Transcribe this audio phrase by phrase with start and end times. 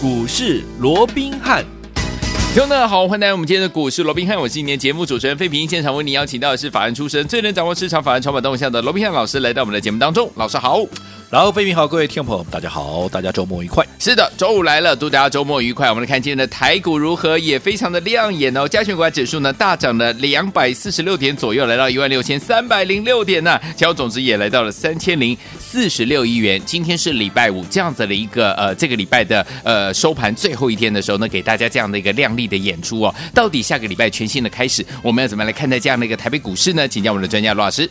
[0.00, 1.64] 股市罗宾汉。
[2.54, 10.30] 听众们好，欢迎来到我们今天的股市罗宾汉，我是今天节目主持人费平，现场为您邀请到的是法案出身、最能掌握市场法案筹码动向的罗宾汉老师，来到我们的节目当中。
[10.36, 10.84] 老师好。
[11.30, 13.86] 然后，飞平好，各位听众朋友，大家好，大家周末愉快。
[13.98, 15.90] 是的，周五来了，祝大家周末愉快。
[15.90, 18.66] 我们来看今天的台股如何，也非常的亮眼哦。
[18.66, 23.60] 加权股价指数呢大涨了两百四十六点左右，来到一万六千三百零六点呢。
[23.76, 26.58] 交总值也来到了三千零四十六亿元。
[26.64, 33.14] 今天是礼拜五，这样子的一个呃，这个礼拜的呃收盘最后一天的时候呢，给大家这样的一个亮丽的演出哦。
[33.34, 36.88] 到底下个礼拜全新的开始，我们要怎么来看待这样的一个台北股市呢？
[36.88, 37.86] 请教我们的专家罗老师。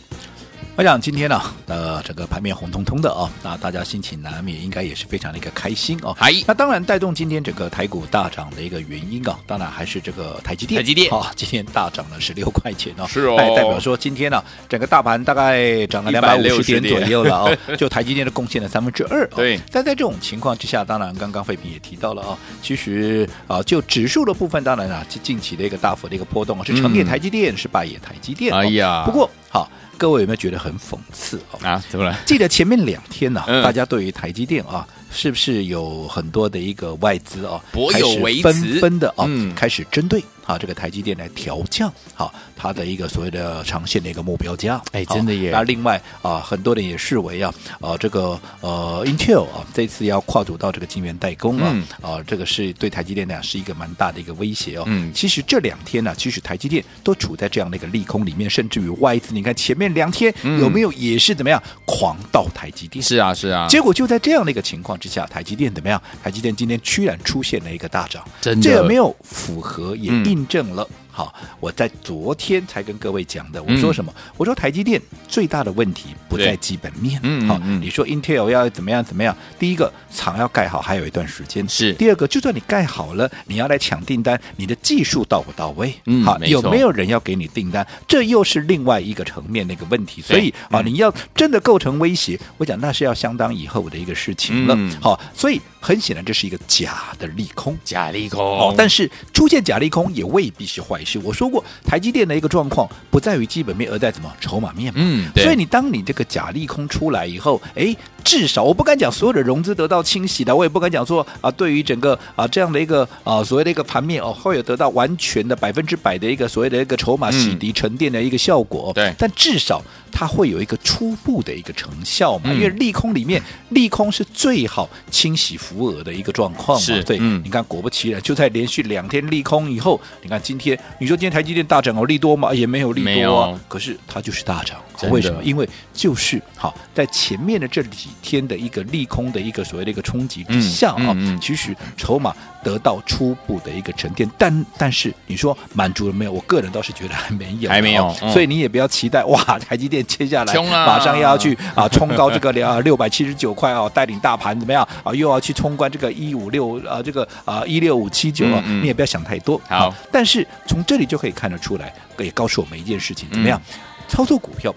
[0.78, 6.14] 我想今天呢，呃，整个盘面红彤彤的啊，那大家心情难免应该也是非常的一个开心哦。
[6.16, 10.80] 嗨，那当然带动今天整个台股大涨的一个原因啊，当然还是这个台积电。
[10.80, 13.04] 台积电啊，今天大涨了十六块钱哦。
[13.08, 13.36] 是哦。
[13.56, 17.58] 代表说今天呢，整个大盘大概涨了两百五十点左右了哦。
[17.76, 19.26] 就台积电的贡献了三分之二。
[19.30, 19.58] 对。
[19.72, 28.54] 但在这种情况之下，当然刚刚费平也提到了啊，其实啊，就指数的部分，当然啊，近期的一个大幅的一个波动啊，是成也台积电，是败也台积电。
[28.54, 29.02] 哎呀。
[29.04, 29.68] 不过好。
[29.98, 31.58] 各位有没有觉得很讽刺哦？
[31.66, 32.16] 啊，怎么了？
[32.24, 44.80] 记得前面两天呢、啊，嗯、大家对于台积电啊，是不是有很多的一个外资啊，颇有微词，纷纷的啊，嗯、开始针对啊这个台积电来调降好它的一个所谓的长线的一个目标价。
[44.92, 45.50] 哎，真的耶！
[45.50, 54.84] 那另外啊，很多人也视为啊，啊这个呃 Intel 啊，这次要跨足到这个晶圆代工啊，嗯、啊这个是对台积电呢是一个蛮大的一个威胁哦。
[54.86, 59.87] 嗯，其实这两天呢、啊，其实台积电都处在这样的一个利空里面，甚至于外资，你看前面。
[59.94, 63.02] 两天有没有也是怎么样狂到台积电？
[63.02, 66.00] 是啊是啊，结果就在这样的一个情况之下，台积电怎么样？
[66.22, 70.86] 台积电今天居然出现了一个大涨，真的，这有没有符合也印证了。
[70.90, 74.14] 嗯好，我在昨天才跟各位讲的，我说什么？
[74.16, 77.18] 嗯、我说台积电最大的问题不在基本面。
[77.24, 79.36] 嗯，好，你说 Intel 要怎么样怎么样？
[79.58, 81.68] 第一个厂要盖好，还有一段时间。
[81.68, 81.92] 是。
[81.94, 85.92] 第二个，就算你盖好了，你要来抢订单，你的技术到不到位？
[86.04, 86.50] 嗯，好，没。
[86.50, 87.84] 有没有人要给你订单？
[88.06, 90.22] 这又是另外一个层面的一个问题。
[90.22, 94.74] 所以啊，你要真的构成威胁，我讲那是要相当以后的一个事情了。
[94.78, 98.40] 嗯、好，所以很显然这是一个假的利空，假利空。
[98.40, 101.18] 哦，但是出现假利空也未必是坏事。
[101.22, 101.64] 我说过。
[101.84, 105.00] 台积电的一个状况不在于基本面，而在什么筹码面嘛。
[105.02, 107.96] 嗯，所以你当你这个假利空出来以后，哎，
[108.28, 118.92] 至少我不敢讲所有的融资得到清洗的，我也不敢讲说啊，对于整个啊这样的一个啊所谓的一个盘面哦，会有得到完全的百分之百的一个所谓的一个筹码洗涤沉淀的一个效果。
[118.94, 122.50] 对，但至少它会有一个初步的一个成效嘛。
[122.50, 126.84] 嗯、因为利空里面，利空是最好清洗浮额的一个状况嘛。
[126.84, 131.78] 是，对，嗯、你看果不其然，就在连续两天利空以后，你看今天，你说今天台积电大。
[131.80, 132.52] 涨哦，利多吗？
[132.52, 133.60] 也没有利多啊。
[133.68, 135.42] 可是它就是大涨，的为什么？
[135.42, 144.28] 因为就是好在前面的这几天的一个利空的一个所谓的一个冲击之下啊，嗯嗯嗯、其实筹码得到初步的一个沉淀。
[144.36, 146.32] 但但是你说满足了没有？
[146.32, 148.12] 我个人倒是觉得还没有，还没有。
[148.20, 150.54] 嗯、所以你也不要期待哇，台积电接下来
[150.84, 155.14] 马上又要去啊 冲高这个两六百七十九块啊，带领大盘怎么样啊？
[155.14, 159.60] 又要去冲关这个一五六啊，这个啊一六五七九啊，你也不要想太多。
[159.68, 161.68] 好，但是从这里就可以看得出。
[161.68, 163.60] 出来也告诉我们一件事情，怎么样？
[164.08, 164.74] 嗯、操作股票，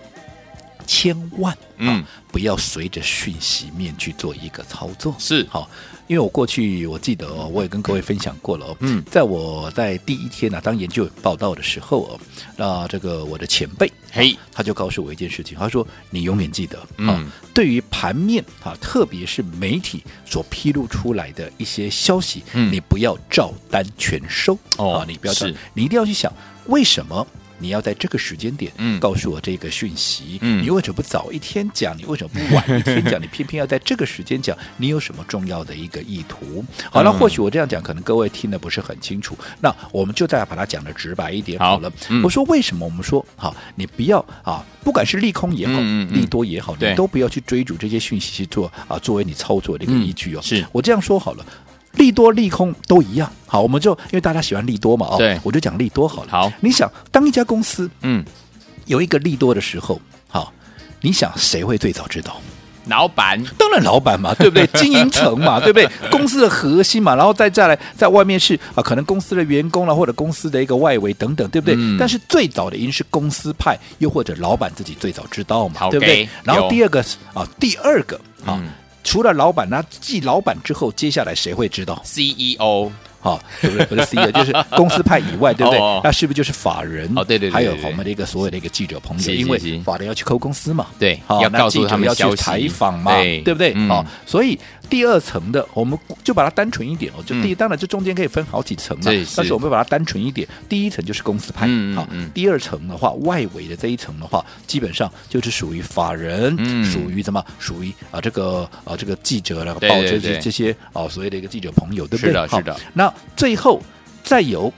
[0.86, 5.16] 千万啊不要随着讯息面去做一个操作。
[5.20, 5.70] 是好，
[6.08, 8.78] 因为我过去我记得哦，我也跟各位分享过了哦。
[8.80, 12.20] 嗯，在我在第一天呢、啊，当研究员报道的时候哦，
[12.56, 26.32] 那这个我的前辈嘿，他就告诉我一件事情，他说：“你永远记得，嗯，对于盘面啊，特别是媒体所披露出来的一些消息，嗯，你不要照单全收哦，啊、你不要是，你一定要去想。”
[26.68, 27.26] 为什么
[27.62, 30.40] 你要在这个时间点告诉我这个讯息？
[30.42, 31.96] 嗯，你为什么不早一天讲？
[31.98, 33.22] 你为什么不晚一天讲？
[33.22, 34.58] 你偏偏要在这个时间讲？
[34.78, 36.66] 你有什么重要的一个意图？
[36.90, 39.38] 好了，那或许我这样讲，可能各位听得不是很清楚。
[39.62, 41.92] 那我们就再把它讲的直白一点好了。
[42.24, 42.86] 我说为什么？
[42.86, 45.80] 我们说好，你不要啊，不管是利空也好，
[46.10, 50.42] 利多也好，你都不要去追逐这些讯息去做啊，作为你操作的一个依据哦。
[50.42, 51.46] 是我这样说好了。
[51.94, 56.30] 利多利空都一样，好，我们就因为大家喜欢利多嘛，哦，对，我就讲利多好了。
[56.32, 58.24] 好，你想当一家公司，嗯，
[58.86, 60.52] 有一个利多的时候，好，
[61.02, 62.42] 你想谁会最早知道？
[62.88, 64.66] 老板，当然老板嘛， 对不对？
[64.74, 65.88] 经营层嘛，对不对？
[66.10, 71.76] 公司的核心嘛，然后再再来，在外面是啊，可能公司的员工啦，或者公司的一个外围等等，对不对？
[71.78, 76.28] 嗯、但是最早的一定是公司派，又或者老板自己最早知道嘛对不对？
[76.44, 78.16] 然后第二个是啊，第二个
[78.46, 78.58] 啊。
[78.60, 78.70] 嗯
[79.04, 83.86] 除了老板，那继老板之后，接下来谁会知道？CEO 哈，对不对？
[83.86, 85.80] 不是 CEO，就是公司派以外，对不对？
[86.04, 87.10] 那是不是就是法人？
[87.16, 93.74] 哦，对对对，还有我们的一个所有的一个记者朋友，因为法人要去 call 公司嘛，对，要告诉他们要去采访嘛，对不对？
[93.88, 94.60] 好，所以
[94.90, 107.44] 第二层的，我们就把它单纯一点哦，就第一，当然这中间可以分好几层嘛，但是我们把它单纯一点，第一层就是公司派，好，第二层的话，外围的这一层的话，基本上就是属于法人，属于什么？
[107.60, 112.30] 属于啊这个啊这个记者了，报这些这些啊所谓的一个记者朋友，对不对？
[112.30, 112.76] 是的，是的。
[112.94, 113.82] 那最后
[114.24, 114.72] 再由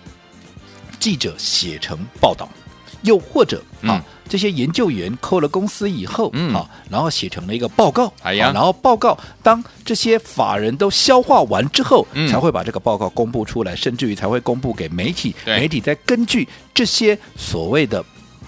[1.00, 2.47] 记者写成报道，
[3.01, 18.03] 又或者啊，嗯、这些研究员扣了公司以后，嗯，啊，然后写成了一个报告，哎呀，然后报告当这些法人都消化完之后，嗯、才会把这个报告公布出来，甚至于才会公布给媒体，媒体再根据这些所谓的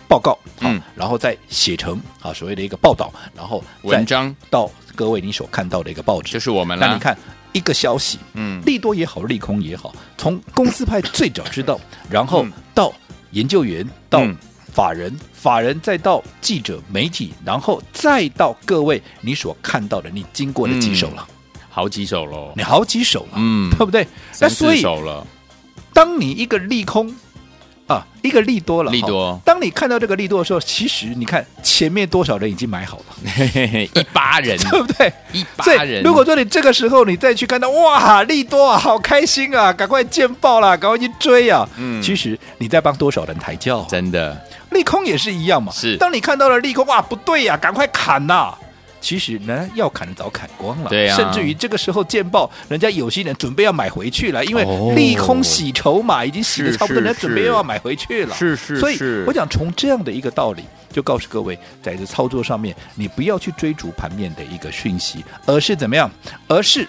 [0.07, 4.33] 报告，嗯，然后再写成啊所谓的一个报道，然后文章。
[4.49, 6.87] 到各位你所看到的一个报纸，就是我们了。
[6.87, 7.17] 那你看。
[7.55, 11.79] 一个消息，嗯，利多也好，利空也好，从公司派最早知道，
[12.09, 12.93] 然后到
[13.31, 14.21] 研究员，到
[14.73, 21.25] 法人，嗯、法人再到记者、媒体，然后再到各位你所看到的，你经过的几手了？
[21.53, 24.05] 嗯、好几手喽，你好几手了，嗯，对不对？
[24.41, 24.83] 那所以，
[25.93, 27.15] 当你一个利空。
[27.87, 29.39] 啊，一个利多了，利多。
[29.45, 33.03] 当你看到这个利多的时候，其实你看前面多少人已经买好了，
[33.35, 35.13] 嘿嘿嘿，一巴人， 对不对？
[35.33, 36.01] 一巴人。
[36.01, 41.67] 如果说你这个时候你再去看到，哇，利多啊，好开心啊，赶快见报啦，赶快去追啊。
[41.77, 43.85] 嗯，其实你在帮多少人抬轿？
[43.87, 44.35] 真的，
[44.71, 45.71] 利空也是一样嘛。
[45.71, 48.51] 是，当你看到了利空，哇，不对呀，赶快砍呐。
[49.05, 54.65] 其实呢，要砍的早砍光了，对啊，甚至于这个时候见报，人家有些人准备要买回去了，因为
[54.95, 58.35] 利空洗筹码已经洗的差不多，人家准备又要买回去了。
[58.35, 58.97] 是是，所以
[59.27, 66.09] 我想从这样的一个道理，就告诉各位，在这操作上面，你不要去追逐盘面的一个讯息，而是怎么样？
[66.47, 66.87] 而是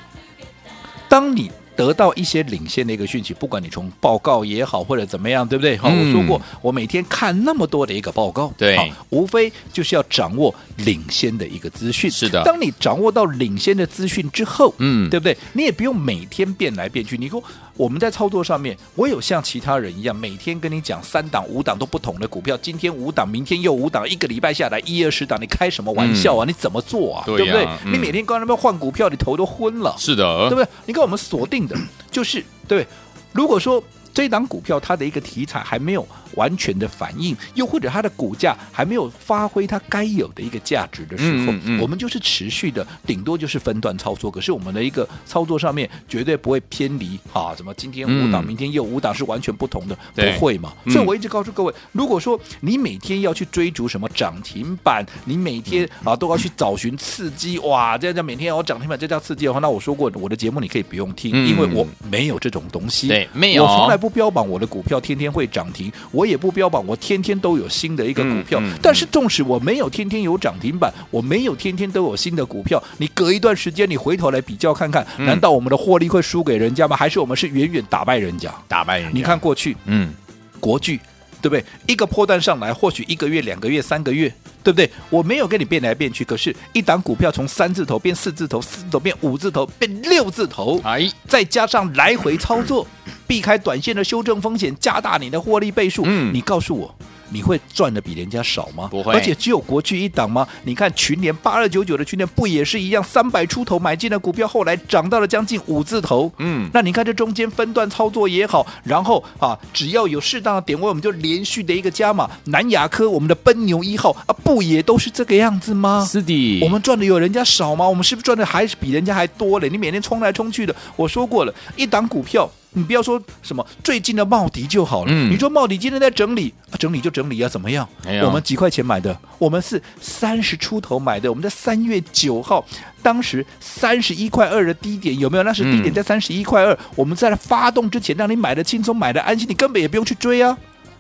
[1.11, 1.53] 当你。
[1.77, 5.77] 得到一些领先的一个讯息，不管你从报告也好，或者怎么样，对不对？
[5.77, 8.77] 好、嗯，我说过，我每天看那么多的一个报告，对，
[9.11, 12.11] 无非就是要掌握领先的一个资讯。
[12.11, 15.37] 是的，当你掌握到领先的资讯之后，嗯，对不对？
[15.53, 17.17] 你也不用每天变来变去。
[17.19, 17.43] 你说
[17.77, 26.45] 我们在操作上面，我有像其他人一样，每天跟你讲三档、五档都不同的股票，今天五档，明天又五档，一个礼拜下来一二十档，你开什么玩笑啊？
[26.45, 27.23] 嗯、你怎么做啊？
[27.27, 27.65] 对，对不对？
[27.85, 29.95] 嗯、你每天刚才那边换股票，你头都昏了。
[29.99, 30.67] 是的，对不对？
[30.87, 31.77] 你看我们锁定的
[32.11, 32.87] 就是对，
[33.33, 33.83] 如果说。
[34.17, 44.31] 这一档股票它的一个题材还没有完全的反应，又或者它的股价还没有发挥它该有的一个价值的时候，嗯嗯、我们就是持续的，顶多就是分段操作。
[44.31, 50.73] 可是我们的一个操作上面绝对不会偏离啊，什么今天五档，明天又五档是完全不同的，嗯、不会嘛？
[50.89, 64.06] 所以我一直告诉各位，嗯、如果说你每天要去追逐什么涨停板，你每天啊都要去找寻刺激，哇，这样叫每天要涨停板，这叫刺激的话，那我说过我的节目你可以不用听，嗯、因为我没有这种东西，对，没有，我从来不。
[64.07, 68.61] 不标榜我的股票天天会涨停，我也不标榜我天天都有新的一个股票。
[68.61, 76.97] 嗯嗯、但是纵使我没有天天有涨停板，我没有天天都有新的股票，你隔一段时间你回头来比较看看，嗯、难道我们的获利会输给人家吗？
[76.97, 78.55] 还是我们是远远打败人家？
[78.69, 79.13] 打败人家？
[79.13, 80.15] 你看过去，嗯，
[80.61, 81.01] 国巨
[81.43, 81.65] 对不对？
[81.89, 84.33] 一个破蛋上来，或许一个月、两个月、三个月。
[84.67, 84.91] 对不对？
[85.11, 92.85] 我没有跟你变来变去，可是，一档股票从三字头变四字头，四字头变五字头，变六字头，哎，再加上来回操作，
[93.27, 96.95] 避开短线的修正风险，加大你的获利倍数，嗯，你告诉我。
[97.29, 98.87] 你会赚的比人家少吗？
[98.89, 100.47] 不会，而且只有国巨一档吗？
[100.63, 106.31] 你看群联八二九九的群联不也是一样，三百出头买进的股票，后来涨到了将近五字头。
[106.39, 112.31] 嗯，那你看这中间分段操作也好，然后啊，只要有适当的点位，我们就连续的一个加码。
[112.45, 116.07] 南亚科，我们的奔牛一号啊，不也都是这个样子吗？
[116.09, 117.89] 是的，我们赚的有人家少吗？
[117.89, 119.69] 我们是不是赚的还是比人家还多嘞？
[119.69, 122.49] 你每天冲来冲去的，我说过了，一档股票。
[122.77, 125.11] 你不要说什么最近的茂迪就好了。
[125.11, 127.89] 嗯、你说茂迪今天在整理，啊、整理就整理啊，怎么样？
[128.07, 131.31] 有我们几块钱买的，我们是三十出头买的。
[131.31, 132.63] 我们在三月九号，
[133.03, 135.43] 当时三十一块二的低点有没有？
[135.43, 136.79] 那是低点在三十一块二。
[136.95, 140.55] 我们在发动之前，让你买的轻松，买的安心，你根本也不用去追啊。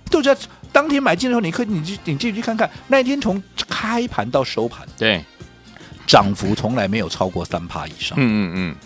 [0.08, 0.34] 就在
[0.72, 5.22] 当天买进的时候，你可以你去你继续去看看，那一天从开盘到收盘，对，
[6.06, 8.16] 涨幅从来没有超过三趴以上。
[8.18, 8.76] 嗯嗯嗯。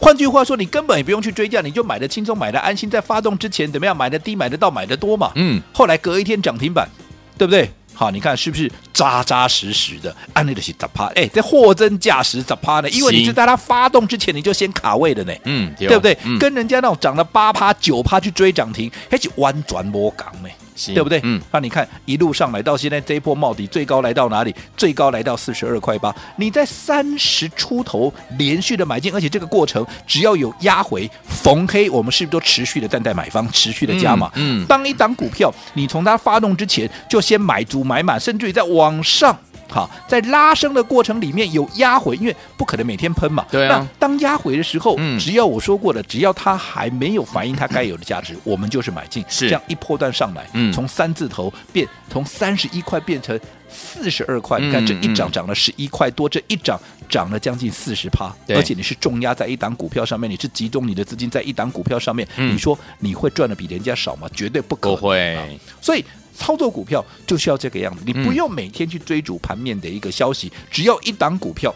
[0.00, 3.94] 换句话说，你根本也不用去追价，你就买的轻松，买的安心，在发动之前怎么样？
[3.94, 5.30] 买的低，买得到，买的多嘛。
[5.34, 5.60] 嗯。
[5.74, 6.88] 后来隔一天涨停板，
[7.36, 7.70] 对不对？
[7.92, 10.16] 好，你看是不是扎扎实实的？
[10.32, 12.88] 安利的是十趴，哎，这货真价实十趴呢？
[12.88, 15.34] 因为你是在它发动之前你就先卡位的呢。
[15.44, 16.16] 嗯，对不对？
[16.38, 20.48] 跟人家那种涨了八趴、九趴去追涨停，还是弯转摸港呢？
[20.88, 21.20] 对不对？
[21.22, 24.54] 嗯，那你看一路上来到现在这一波帽底最高来到哪里？
[24.76, 26.14] 最高来到四十二块八。
[26.36, 34.30] 你在三十出头连续的买进，而且这个过程只要有压回逢黑，我们是不是都持续的站在买方，持续的加码？
[34.34, 39.38] 嗯，当一档股票你从它发动之前就先买足买满，甚至于在往上。
[39.70, 43.46] 好，在拉升的过程里面有压回，因为不可能每天喷嘛。
[43.50, 43.78] 对啊。
[43.78, 49.24] 那当压回的时候，嗯，只要我说过的，只要它还没有反映它该有的价值，我们就是买进。
[49.28, 49.48] 是。
[49.48, 58.32] 这样一波段上来，嗯，从三字头变从三十一块变成四十二块，你看这一涨涨了十一块多，这一涨涨了将近四十趴。
[58.48, 64.28] 而且你是重压在一档股票上面，你是集中你的资金在一档股票上面，你说你会赚的比人家少吗？
[64.34, 64.98] 绝对不可能。
[64.98, 65.60] 不会。
[65.80, 66.04] 所以。
[66.40, 71.72] 操作股票就是要这个样子，你不用每天去追逐盘面的一个消息，嗯、只要一档股票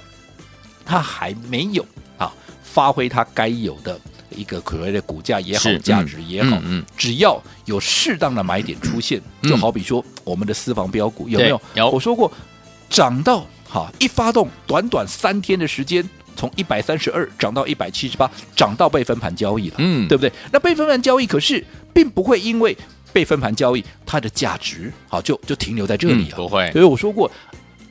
[0.87, 1.85] 它还没有
[2.17, 11.61] 啊发挥它该有的一个可谓的股价也好，价值也好，嗯，只要有适当的买点出现，嗯、就好比说我们的私房标股有没有？
[11.75, 12.33] 有，我说过
[12.89, 16.03] 涨到哈一发动，短短三天的时间，
[16.35, 20.33] 从一百三十二涨到一百七十八，涨到被分盘交易了，嗯，对不对？
[20.51, 22.75] 那被分盘交易可是并不会因为。
[23.15, 26.37] 被分盘交易，它的价值好就就停留在这里了。
[26.37, 27.31] 不会，所以我说过，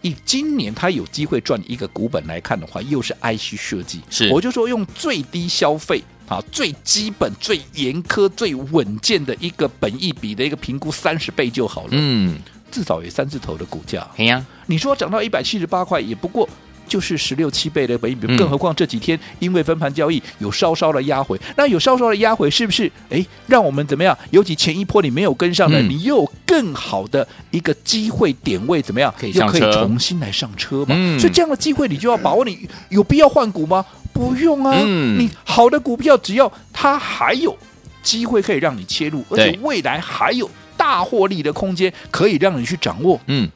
[0.02, 11.90] 以今年它有机会赚一个股本来看的话，又是 IC 设计，是我就说用最低消费啊，最基本、最严苛、最稳健的一个本益比的一个评估三十倍就好了。
[11.92, 12.38] 嗯，
[12.70, 14.06] 至少有三字头的股价。
[14.18, 16.48] 哎呀，你说涨到一百七十八块，也不过。
[16.88, 22.92] 就是十六七倍的本益比，更何况这几天因为分盘交易有稍稍的压回，那有稍稍的压回，是不是？
[23.10, 24.18] 哎，让我们怎么样？
[24.32, 29.14] 尤其前一波你没有跟上的，你又有更好的一个机会点位，怎么样？
[29.18, 30.96] 可以又可以重新来上车嘛？
[31.20, 32.44] 所以这样的机会你就要把握。
[32.46, 33.86] 你有必要换股吗？
[34.12, 34.78] 不用啊。
[34.84, 37.58] 你好的股票，只要它还有
[38.02, 43.20] 机会可以让你切入，而且未来还有大获利的空间可以让你去掌握。
[43.28, 43.50] 嗯。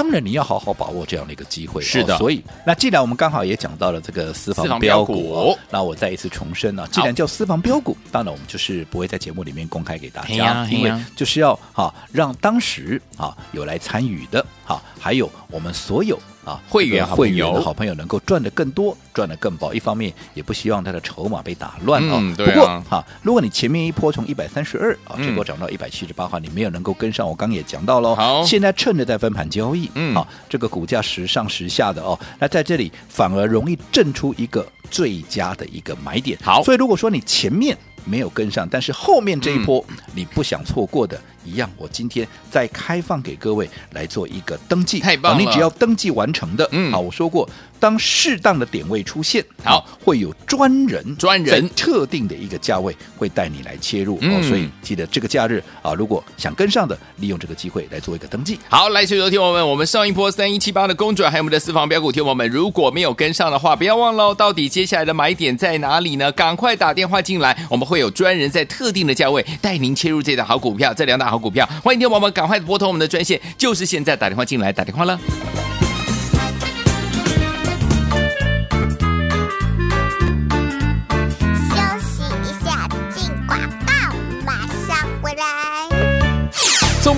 [0.00, 1.82] 当然，你要好好把握这样的一个机会。
[1.82, 16.18] 是的，哦、所以那既然我们刚好也讲到了这个私房标股，哦，那我再一次重申呢，既然叫私房标股，当然我们就是不会在节目里面公开给大家，啊、因为就是要哈让当时啊有来参与的哈，还有我们所有。
[16.44, 19.74] 啊，会员会员的好朋友能够赚得更多，赚得更薄。
[19.74, 22.16] 一方面也不希望他的筹码被打乱啊。
[22.18, 28.14] 嗯、啊不过哈，如果你前面一波从一百三十二啊，这波涨到一百七十八的话，你没有能够跟上，我刚也讲到喽。
[28.14, 36.38] 好，现在趁着在分盘交易，嗯，好，这个股价时上时下的哦，那在这里反而容易挣出一个最佳的一个买点。
[36.42, 41.20] 好，所以如果说你前面没有跟上，但是后面这一波你不想错过的。
[41.44, 45.40] 一样，我今天再开放给各位来做一个登记，太棒了！
[45.40, 58.58] 你只要登记完成的，嗯，好，我说过，当适当的点位出现，好，会有专人专人特定的一个价位会带你来切入，嗯，所以记得这个假日啊，如果想跟上的，利用这个机会来做一个登记。
[58.68, 66.30] 好，来，所有听友们，我们上一波三一七八的公转，还有我们的私房标股，听友们，如果没有跟上的话，不要忘了，到底接下来的买点在哪里呢？
[66.32, 75.16] 赶快打电话进来，我们会有专人在特定的价位带您切入这档好股票，这两档好股票，欢迎听友们赶快拨通我们的专线，就是现在打电话进来，打电话了。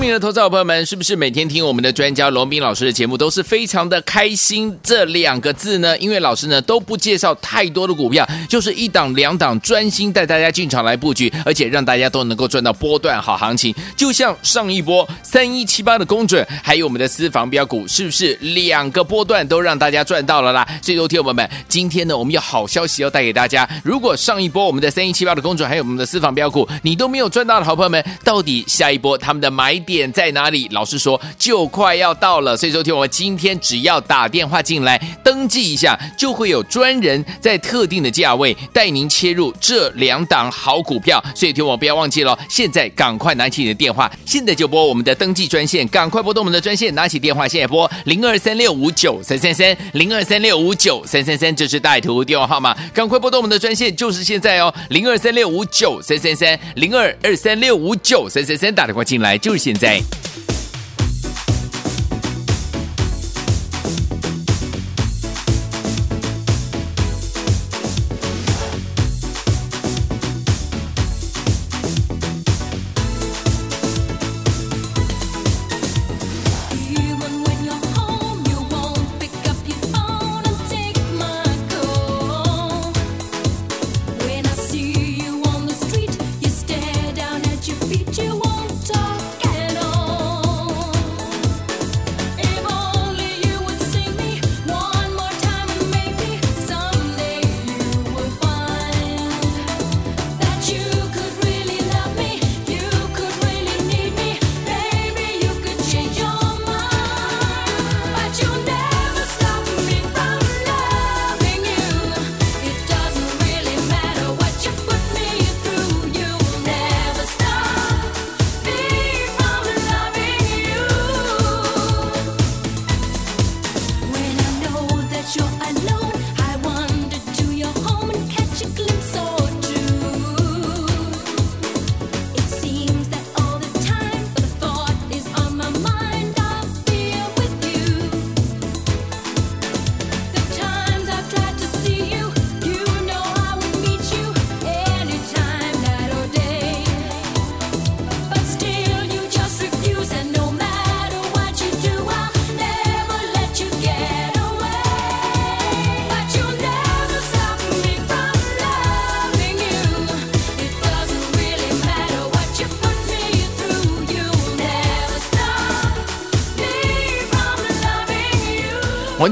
[0.02, 4.76] 明的投资者朋友们，是不是每天听我们的专家罗宾老师的节目都是非常的开心？
[4.82, 13.72] 这两个字呢，因为老师呢都不介绍太多的股票，就是一档两档专心带大家进场来布局，而且让大家都能够赚到波段好行情。
[13.96, 20.66] 就像上一波三一七八的公准，还有我们的私房标股，是不是两个波段都让大家赚到了啦？
[20.82, 23.68] 所以，说，听友们，今天呢，我们有好消息要带给大家。
[23.84, 30.66] 如果上一波我们的三一七八的公准，还有我们的私房标股，你都没有赚到的好朋友们，到底下一波他们的买点点在哪里？
[30.70, 41.22] 老师说就快要到了，所以说听我今天只要打电话进来登记一下，就会有专人在特定的价位带您切入这两档好股票。
[41.34, 59.81] 所以听我不要忘记了，现在赶快拿起你的电话，现在就拨我们的登记专线，赶快拨动我们的专线，拿起电话现在拨零二三六五九三三三零二三六五九三三三，这是带图电话号码，赶快拨动我们的专线，就是现在哦，零二三六五九三三三零二二三六五九三三三，打电话进来就是现在。
[59.82, 60.04] day.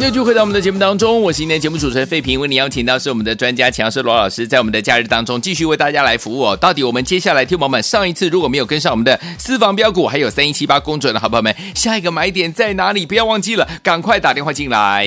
[0.01, 6.57] 欢迎继续回到我们的节目当中，我是今天节目主持人费平，为您邀请到是我们的专家强势罗老师，在我们的假日当中继续为大家来服务哦。
[6.57, 13.05] 到底我们接下来听友们上一次如果没有跟上我们的私房标股，还有三一七八公准的好朋友们，下一个买点在哪里？
[13.05, 15.07] 不要忘记了，赶快打电话进来。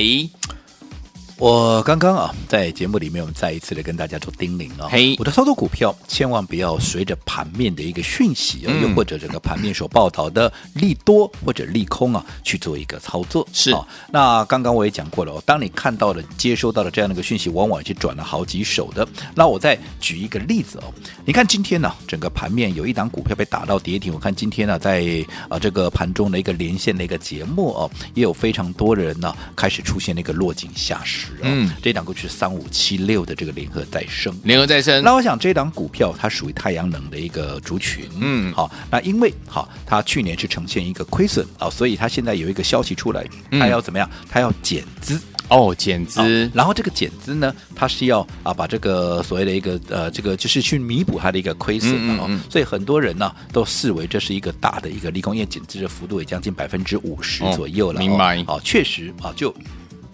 [1.44, 13.46] 我刚刚啊，在节目里面，我们再一次的跟大家做叮咛啊、哦，hey, 我的操作股票千万不要随着盘面的一个讯息啊，又、嗯、或者整个盘面所报道的利多或者利空啊，去做一个操作。
[13.52, 19.06] 是、哦，那刚刚我也讲过了，当你看到了、接收到了这样的一个讯息，往往已经转了好几手的。
[19.36, 20.94] 那我再举一个例子哦，
[21.26, 25.04] 你看今天呢、啊，整个盘面有一档股票被打到跌停，我看今天呢、啊，在
[25.50, 31.33] 啊这个盘中的一个连线的一个节目哦，也有非常多的人呢、啊，开始出现那个落井下石。
[31.42, 35.04] 嗯，这档股是三五七六的这个联合再生，联合再生。
[35.04, 44.10] 那我想这档股票它属于太阳能的一个族群，嗯，好，那因为好，它去年是呈现一个亏损啊，所以它现在有一个消息出来，它要怎么样？
[44.30, 46.50] 它要减资哦，减资。
[46.54, 58.44] 然后这个减资呢，它是要啊把这个所谓的一个呃这个就是去弥补它的一个亏损哦，嗯嗯嗯，所以很多人呢都视为这是一个大的一个利空，因为减资的幅度也将近百分之五十左右了，哦，明白？
[58.48, 59.54] 啊，确实啊就。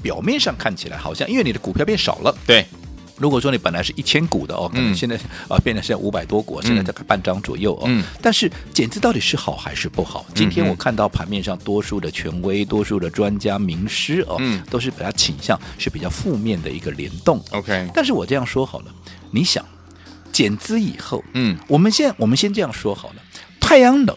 [0.02, 2.36] 表面上看起来好像，因为你的股票变少了。
[2.48, 2.66] 对，
[3.18, 7.84] 如果说你本来是一千股的哦，可能现在啊、嗯呃、变成现在五百多股，现在大概半张左右哦。
[7.88, 8.04] 嗯。
[8.22, 10.26] 但是减资到底是好还是不好？
[10.30, 17.44] 嗯、今天我看到盘面上多数的权威、多数的专家、名师哦，嗯、都是比较倾向是比较负面的一个联动。
[17.52, 17.90] OK。
[17.94, 18.86] 但是我这样说好了，
[19.32, 19.66] 你想
[20.32, 23.16] 减资以后，嗯，我们先我们先这样说好了，
[23.60, 24.16] 太阳能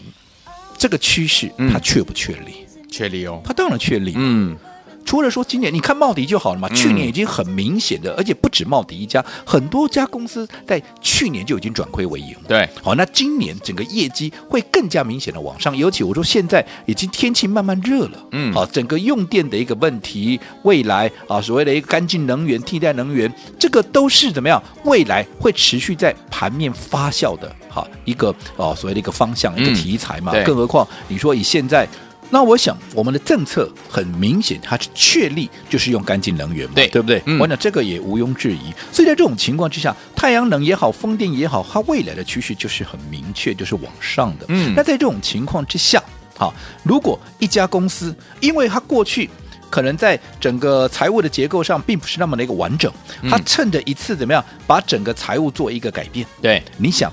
[0.79, 2.67] 这个趋势它确不确立？
[2.89, 4.13] 确立哦，它当然确立。
[4.17, 4.57] 嗯。
[5.05, 6.69] 除了说今年，你看茂迪就好了嘛。
[6.71, 12.35] 去年已经很明显的，而且不止茂迪一家，很多家公司在去年就已经转亏为盈。
[12.49, 15.77] 对，好，那今年整个业绩会更加明显的往上。
[15.77, 24.63] 尤其我说现在已经天气慢慢热了，嗯，好，整个用电的一个问题，未来啊，所谓的一个干净能源、替代能源，这个都是怎么样？
[24.85, 30.33] 未来会持续在盘面发酵的，好一个哦，所谓的一个方向、一个题材嘛。
[30.45, 31.87] 更何况你说以现在。
[32.35, 37.23] 那我想，我们的政策很明显，它是确立就是用干净能源嘛，对对不对？
[37.27, 38.73] 嗯、我想这个也毋庸置疑。
[38.91, 44.47] 所以在这种情况之下，太阳能也好，风电也好，它未来的趋势就是很明确，就是往上的。
[44.49, 46.03] 嗯，那在这种情况之下，
[46.35, 49.29] 好，如果一家公司，因为它过去
[49.69, 52.91] 可能在整个财务的结构上并不是那么的一个完整，
[53.29, 56.27] 它趁着一次怎么样，把整个财务做一个改变。
[56.41, 57.13] 对，你想，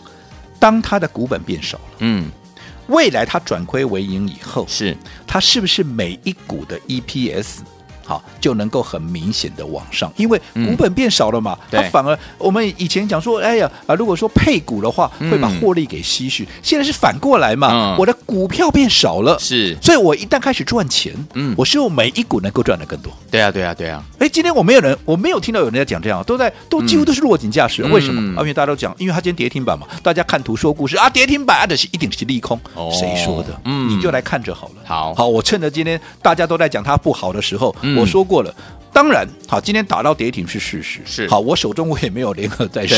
[0.58, 2.32] 当它的股本变少了，嗯。
[2.90, 4.96] 未来它转亏为盈以后，是。
[5.26, 7.60] 它是不是每一股的 EPS？
[8.04, 23.14] 好，就能够很明显的往上，因为股本变少了嘛，它、嗯、反而我们以前讲说，哎呀啊，如果说配股的话，会把获利给稀释，嗯、现在是反过来嘛，嗯、我的股票变少了，是，所以我一旦开始赚钱，嗯，我希望每一股能够赚的更多。
[23.30, 24.04] 对啊，对啊，对啊。
[24.30, 27.82] 哎，今天我没有人，我没有听到有人在讲这样，都在都几乎都是落井下石。
[27.82, 28.40] 嗯、为什么？
[28.40, 33.60] 啊，因为大家都讲，因为他今天跌停板嘛，大家看图说故事啊，跌停板啊，的是一定是利空，哦、谁说的？
[33.66, 34.84] 嗯，你就来看着好了。
[34.86, 38.54] 好，好，我趁着今天大家都在讲它不好的时候，嗯、我说过了。
[38.92, 41.28] 当然，好，今天打到跌停是事实，是。
[41.28, 42.96] 好，我手中我也没有联合在手，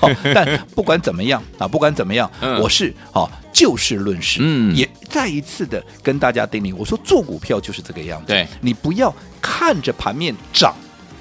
[0.00, 10.74] 好，但不管怎么样啊，不管怎么样，嗯、我是好就事论事，嗯，也再一次的跟大家叮咛，我说做股票就是这个样子，对，你不要看着盘面涨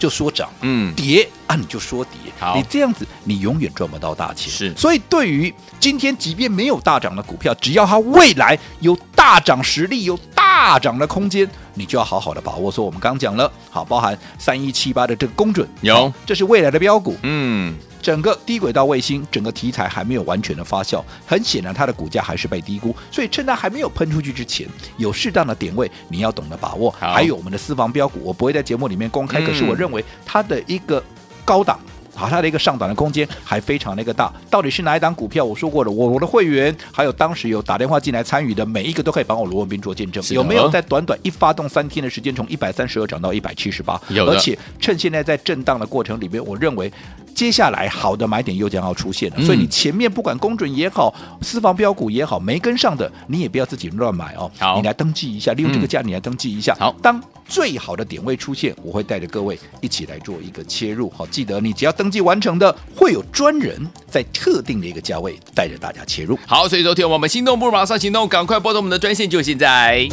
[0.03, 11.49] 就说涨，嗯，跌啊你就说跌，好，你这样子你永远赚不到大钱，是，所以对于今天即便没有大涨的股票，只要它未来有大涨实力，有大涨的空间。
[11.75, 12.69] 你就要好好的把握。
[12.69, 17.15] 说我们刚讲了，好，包含三一七八的这个公准有，这是未来的标股。
[17.23, 22.93] 嗯，整个低轨道卫星，整个题材还没有完全的发酵，很显然它的股价还是被低估。
[23.09, 26.91] 所以趁它还没有喷出去之前，有适当的点位，你要懂得把握。
[26.91, 31.01] 还有我们的私房标股，我不会在节目里面公开，嗯、可是我认为它的一个
[31.45, 31.79] 高档。
[32.15, 35.43] 好，它的一个上档的空间还非常的一个大，到底是哪一档股票？
[35.43, 43.99] 我说过了，我我的会员还有当时有打电话进来参与的每一个都可以帮我罗文斌做见证，有没有在短短一发动三天的时间，从一百三十二涨到一百七十八？
[44.27, 46.93] 而且趁现在在震荡的过程里面，我认为
[47.33, 57.21] 接下来好的买点又将要出现了，嗯、所以你前面不管公准也好，私房标股也好，没跟上的你也不要自己乱买哦，好，你来登记一下，利用这个价你来登记一下，好，当。
[57.45, 61.09] 最好的点位出现，我会带着各位一起来做一个切入。
[61.09, 63.77] 好，记得你只要登记完成的，会有专人
[64.09, 66.39] 在特定的一个价位带着大家切入。
[66.47, 70.07] 好，所以昨天我们心动不如马上行动，赶快拨通我们的专线，就现在。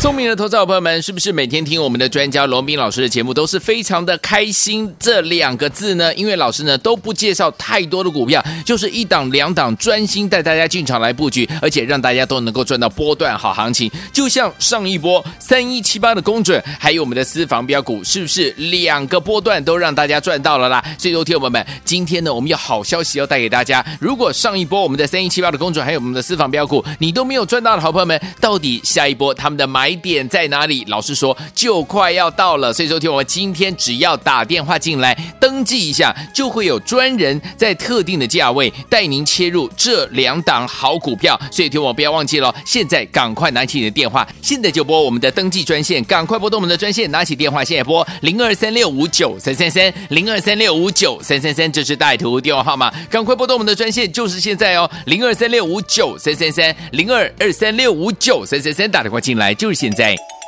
[0.00, 4.90] 聪明的投资者朋友们，是不是每天听我们的专家罗宾老师的节目都是非常的开心？
[4.98, 13.90] 这两个字呢，因为老师呢都不介绍太多的股票，就是一档两档专心带大家进场来布局，而且让大家都能够赚到波段好行情。
[14.10, 20.82] 就像上一波三一七八的公准，还有我们的私房标股，是不是两个波段都让大家赚到了啦？
[20.98, 23.84] 所以，说，听友们，今天呢，我们有好消息要带给大家。
[24.00, 30.84] 如果上一波我们的三一七八的公准，还有我们的私房标股，你都没有赚到的好朋友们，到底下一波他们的买点在哪里？
[30.88, 32.72] 老实说，就快要到了。
[32.72, 41.38] 所以，说听我今天只要打电话进来登记一下，就会有专人在特定的价位带您切入这两档好股票。
[41.50, 60.39] 所以，听我不要忘记了，现在赶快拿起你的电话，现在就拨我们的登记专线，赶快拨动我们的专线，拿起电话现在拨零二三六五九三三三零二三六五九三三三，这是带图电话号码，赶快拨动我们的专线，就是现在哦，零二三六五九三三三零二二三六五九三三三，打电话进来就是现在。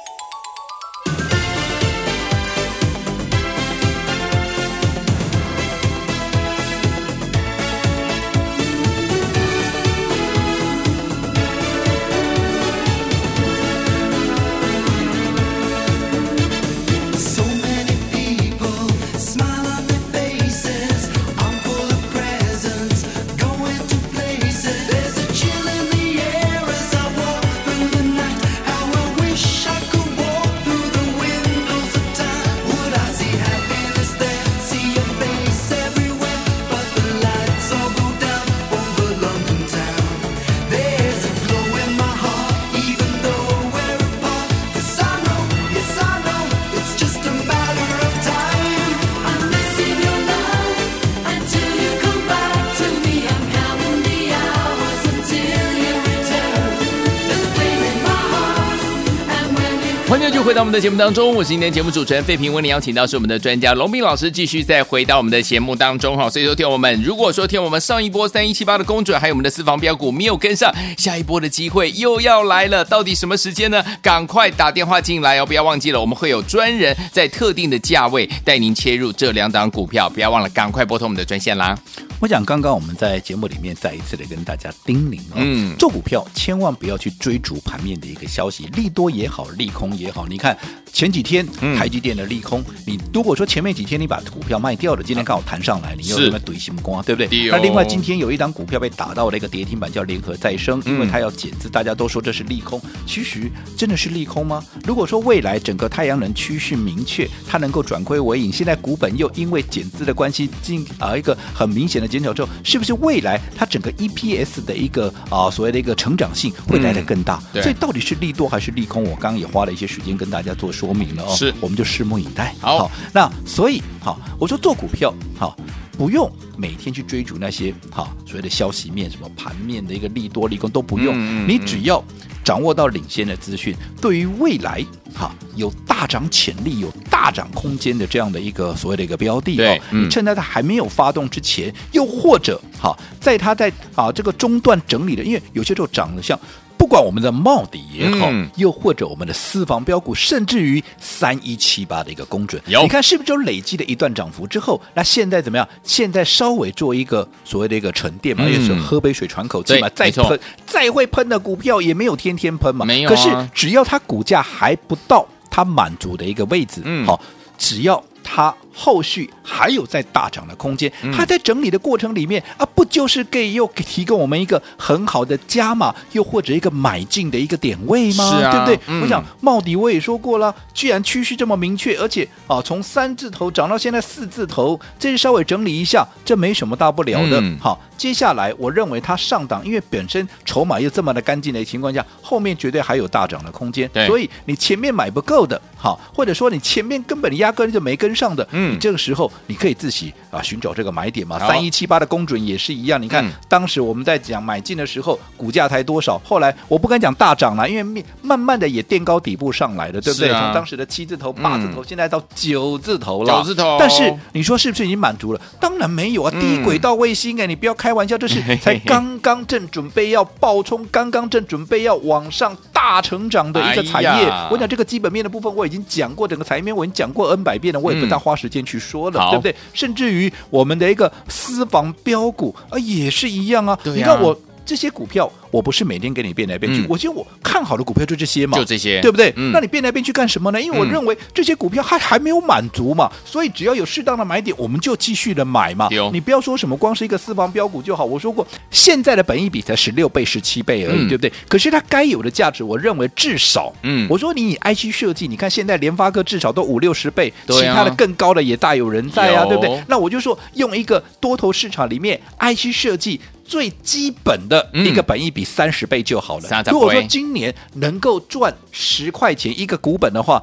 [60.43, 66.29] 回到我们的节目当中，我是今天节目主持人费平，为您邀请到是我们的专家龙斌老师，继续再回到我们的节目当中哈。
[66.29, 73.85] 所以说，听我们如果说听我们上一波三一七八的公准，还有我们的私房标股没有跟上，下一波的机会又要来了，到底什么时间呢？
[74.03, 81.79] 赶快打电话进来哦，不要忘记了，我们会有专人在特定的价位带您切入这两档股票，不要忘了，赶快拨通我们的专线啦。
[82.23, 90.57] 我想刚刚我们在节目里面再一次的跟大家叮咛哦，嗯，做股票千万不要去追逐盘面的一个消息，利多也好，利空也好，你看
[90.93, 91.45] 前几天
[91.77, 97.51] 台积电的利空，嗯、你如果说前面几天你把股票卖掉了，今天刚好弹上来，你又什么怼心光，对不对？
[97.51, 104.65] 那另外今天有一档股票被打到了一个跌停板，叫联合再生，因为它要减资，大家都说这是利空，其实真的是利空吗？
[104.85, 112.12] 如果说未来整个太阳能趋势明确，它能够转亏为盈，现在股本又因为减资的关系进啊一个很明显的。
[112.13, 117.43] 减少之后，是不是未来它整个 EPS 的一个啊所谓的一个成长性会来的更大？
[117.55, 119.03] 嗯、所以到底是利多还是利空？
[119.05, 121.35] 我刚刚也花了一些时间跟大家做说明了哦。
[121.35, 122.55] 是，我们就拭目以待。
[122.61, 125.57] 好，好，那所以好，我说做股票好，
[125.97, 132.03] 不用每天去追逐那些哈所谓的消息面，什么盘面的一个利多利空都不用，嗯、你只要。
[132.45, 146.37] 掌握到领先的资讯，对于未来哈有大涨潜力、有大涨空间的这样的一个所谓的一个标的哦，嗯、你趁在它还没有发动之前，又或者哈在它在啊这个中段整理的，因为有些时候涨得像。
[146.83, 155.69] 不管我们的茂迪也好，嗯、又或者我们的私房标股，甚至于三一七八的一个公准，你看是不是就累积了一段涨幅之后，那现在怎么样？
[155.85, 163.15] 现在稍微做一个所谓的一个沉淀嘛，也、嗯、是喝杯水喘口气嘛，再喷再会喷的股票也没有天天喷嘛，没有、啊。
[163.15, 167.21] 可是只要它股价还不到它满足的一个位置，嗯，好，
[167.57, 168.03] 只要。
[168.25, 178.39] 它后续还有在大涨的空间，它在整理的过程里面啊，不就是给又给提供我们一个很好的加码，又或者一个买进的一个点位吗？
[178.39, 178.81] 是啊，对不对？
[178.87, 187.41] 嗯、我想茂迪我也说过了，既然趋势这么明确，而且啊从三字头涨到现在四字头，这是稍微整理一下，这没什么大不了的。
[187.41, 193.89] 嗯、好，接下来我认为它上档，因为本身筹码又这么的干净的情况下，后面绝对还有大涨的空间。
[193.93, 198.13] 对所以你前面买不够的，好，或者说你前面根本压根就没跟。
[198.13, 201.39] 上的，嗯，这个时候你可以自己啊寻找这个买点嘛。
[201.39, 206.21] 三一七八的公准也是一样，你看、嗯、当时我们在讲买进的时候，股价才多少？
[206.25, 210.31] 后来我不敢讲大涨了，因为慢慢的也垫高底部上来了，对不对？
[210.31, 213.39] 啊、从当时的七字头、八字头，嗯、现在到九字头了。
[213.39, 215.41] 九字头，但是你说是不是已经满足了？
[215.61, 224.09] 当然没有啊，低轨道卫星哎，你不要开玩笑，这是 才刚刚正准备要爆冲，刚刚正准备要往上大成长的一个产业。
[224.09, 228.13] 哎、我讲这个基本面的部分我已经讲过，整个产业面我已经讲过 N 百遍了，我也不。
[228.13, 229.57] 再花时间去说了，好对不对？
[229.73, 233.73] 甚至于我们的一个私房标股啊，也是一样啊。
[233.73, 239.33] 啊你看我这些股票我不是每天给你变来变去，嗯、我觉得我看好的股票就这些嘛，就这些，对不对？
[239.37, 240.61] 嗯、那你变来变去干什么呢？
[240.61, 245.89] 因为我认为这些股票还还没有满足嘛，所以只要有适当的买点，我们就继续的买嘛。
[245.91, 251.31] 有你不要说什么光是一个私房标股就好，我说过现在的本益比才十六倍、十七倍而已，嗯、对不对？
[251.47, 259.85] 可是它该有的价值，我认为至少，嗯，我说你以 IC 设计，你看现在联发科至少都五六十倍，啊、其他的更高的也大有人在啊，对不对？
[259.87, 263.21] 那我就说用一个多头市场里面 IC 设计。
[263.45, 266.49] 最基本的一个本益比三十倍就好了。
[266.51, 270.43] 嗯、如果说今年能够赚十块钱一个股本的话，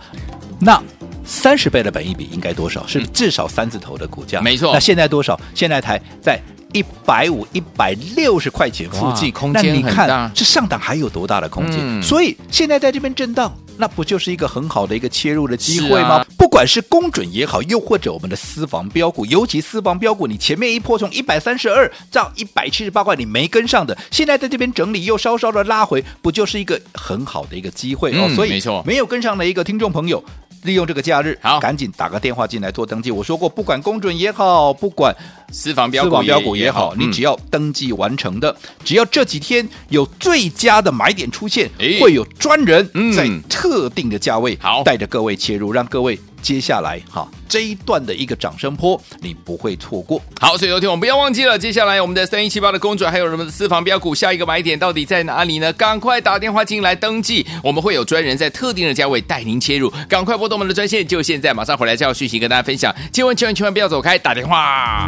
[0.59, 0.81] 那
[1.25, 2.85] 三十倍的本益比应该多少？
[2.87, 4.41] 是至少三字头的股价。
[4.41, 4.73] 没错。
[4.73, 5.39] 那现在多少？
[5.53, 6.41] 现在才在
[6.73, 9.65] 一百五、一百六十块钱附近，空间。
[9.65, 11.79] 那你看这上档还有多大的空间？
[11.81, 13.53] 嗯、所以现在在这边震荡。
[13.81, 16.15] 那不就是一个很好的一个切入的机会吗？
[16.15, 28.25] 啊、不管是公准也好，又或者我们的私房标股，尤其私房标股，你前面一波从一百三十二到一百七十八块，你没跟上的，现在在这边整理又稍稍的拉回，不就是一个很好的一个机会哦？
[28.27, 30.21] 嗯、所以没错，没有跟上的一个听众朋友，
[30.63, 33.11] 利用这个假日，好，赶紧打个电话进来做登记。
[33.11, 35.15] 我说过，不管公准也好，不管。
[35.51, 36.07] 私房标
[36.41, 41.67] 股也，好，你只要登记完成的，嗯、只要这几天有最佳的买点出现，
[41.99, 46.19] 会有专人在特定的价位，好带着各位切入，让各位。
[46.41, 50.21] 接下来哈这一段的一个掌声波，你不会错过。
[50.39, 55.71] 好，所以昨天我们不要忘记了，接下来我们的三一七八的公主，还有我们的私房标股，下一个买点到底在哪里呢？
[55.73, 59.91] 赶快打电话进来登记，我们会有专人在特定的价位带您切入。
[60.07, 62.95] 赶快拨动我们的专线，就现在，马上回来就要讯息跟大家分享。
[63.11, 65.07] 千万千万千万不要走开，打电话。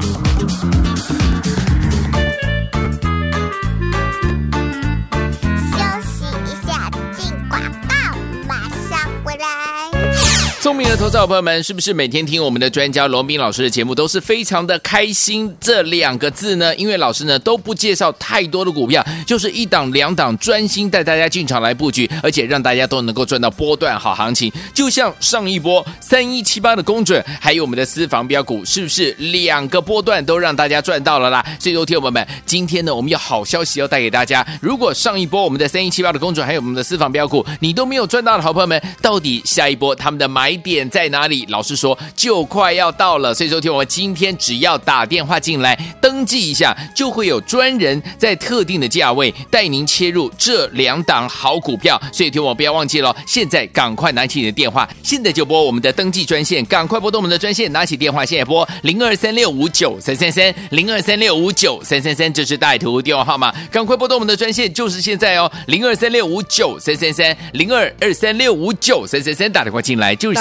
[10.72, 15.54] 聪明的投资者朋友们，是不是每天听我们的专家罗宾老师的节目都是非常的开心？
[15.60, 24.50] 这两个字呢，因为老师呢都不介绍太多的股票，就是一档两档专心带大家进场来布局，而且让大家都能够赚到波段好行情。
[24.74, 31.46] 就像上一波三一七八的公准，还有我们的私房标股，是不是两个波段都让大家赚到了啦？
[31.60, 34.48] 所以，说，听友们，今天呢，我们有好消息要带给大家。
[34.62, 41.46] 如果上一波我们的三一七八的公准，还有我们的私房标股，你都没有赚到的好朋友们，到底下一波他们的买点在哪里？
[41.50, 52.02] 老师说就快要到了，所以说听我今天只要打电话进来登记一下，就会有专人在特定的价位带您切入这两档好股票。
[52.14, 70.41] 所以听我不要忘记了，现在赶快拿起你的电话，现在就拨我们的登记专线，赶快拨动我们的专线，拿起电话现在拨零二三六五九三三三零二三六五九三三三，这是带图电话号码，赶快拨动我们的专线，就是现在哦，零二三六五九三三三零二二三六五九三三三，打电话进来就是